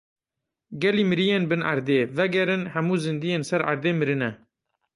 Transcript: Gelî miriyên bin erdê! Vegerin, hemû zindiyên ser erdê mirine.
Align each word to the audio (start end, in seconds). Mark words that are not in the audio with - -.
Gelî 0.81 1.03
miriyên 1.11 1.43
bin 1.49 1.61
erdê! 1.73 1.99
Vegerin, 2.17 2.63
hemû 2.73 2.95
zindiyên 3.03 3.43
ser 3.49 3.61
erdê 3.71 3.91
mirine. 3.99 4.31